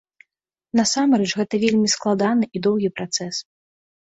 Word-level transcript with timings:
Насамрэч, 0.79 1.27
гэта 1.41 1.59
вельмі 1.65 1.91
складаны 1.97 2.45
і 2.55 2.63
доўгі 2.71 2.89
працэс. 2.97 3.35